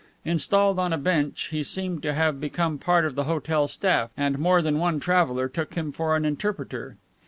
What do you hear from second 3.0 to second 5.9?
of the hotel staff, and more than one traveler took